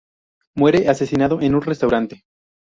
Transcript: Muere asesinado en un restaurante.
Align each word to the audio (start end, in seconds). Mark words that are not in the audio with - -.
Muere 0.55 0.87
asesinado 0.89 1.41
en 1.41 1.53
un 1.53 1.61
restaurante. 1.61 2.23